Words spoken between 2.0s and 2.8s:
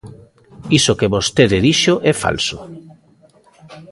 é falso.